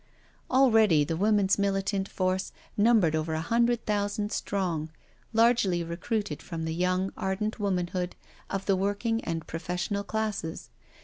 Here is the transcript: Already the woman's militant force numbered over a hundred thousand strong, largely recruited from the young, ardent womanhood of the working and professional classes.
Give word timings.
Already 0.49 1.03
the 1.03 1.15
woman's 1.15 1.59
militant 1.59 2.09
force 2.09 2.51
numbered 2.75 3.15
over 3.15 3.35
a 3.35 3.39
hundred 3.39 3.85
thousand 3.85 4.31
strong, 4.31 4.89
largely 5.31 5.83
recruited 5.83 6.41
from 6.41 6.63
the 6.65 6.73
young, 6.73 7.13
ardent 7.15 7.59
womanhood 7.59 8.15
of 8.49 8.65
the 8.65 8.75
working 8.75 9.23
and 9.25 9.45
professional 9.45 10.03
classes. 10.03 10.71